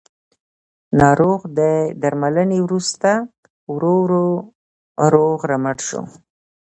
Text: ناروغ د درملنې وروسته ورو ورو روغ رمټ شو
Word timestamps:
ناروغ 1.01 1.41
د 1.59 1.59
درملنې 2.01 2.59
وروسته 2.65 3.11
ورو 3.73 3.93
ورو 4.03 4.27
روغ 5.13 5.39
رمټ 5.51 5.77
شو 5.87 6.01